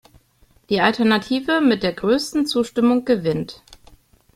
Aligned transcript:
Die 0.71 0.81
Alternative 0.81 1.61
mit 1.61 1.83
der 1.83 1.93
größten 1.93 2.47
Zustimmung 2.47 3.05
gewinnt. 3.05 3.61